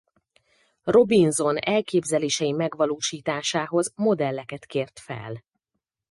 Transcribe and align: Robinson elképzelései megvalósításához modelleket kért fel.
Robinson 0.83 1.57
elképzelései 1.57 2.51
megvalósításához 2.51 3.93
modelleket 3.95 4.65
kért 4.65 4.99
fel. 4.99 5.43